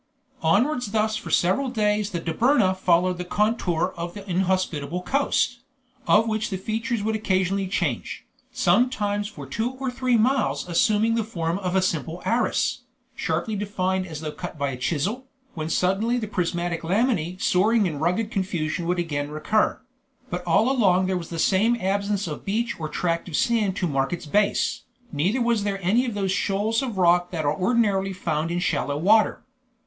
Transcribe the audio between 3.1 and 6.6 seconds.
the contour of the inhospitable coast, of which the